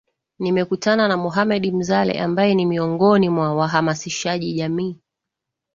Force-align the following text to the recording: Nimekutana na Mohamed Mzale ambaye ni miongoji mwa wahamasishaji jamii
Nimekutana 0.39 1.07
na 1.07 1.17
Mohamed 1.17 1.73
Mzale 1.73 2.19
ambaye 2.19 2.55
ni 2.55 2.65
miongoji 2.65 3.29
mwa 3.29 3.55
wahamasishaji 3.55 4.53
jamii 4.53 4.99